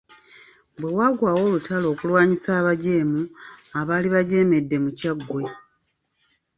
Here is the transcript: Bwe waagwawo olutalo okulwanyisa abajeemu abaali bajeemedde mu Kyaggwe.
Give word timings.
Bwe 0.79 0.89
waagwawo 0.97 1.41
olutalo 1.47 1.85
okulwanyisa 1.93 2.49
abajeemu 2.59 3.21
abaali 3.79 4.07
bajeemedde 4.15 4.75
mu 4.83 4.89
Kyaggwe. 4.97 5.43